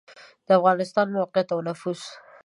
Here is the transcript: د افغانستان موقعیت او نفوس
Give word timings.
د 0.45 0.47
افغانستان 0.59 1.07
موقعیت 1.17 1.49
او 1.53 1.59
نفوس 1.67 2.01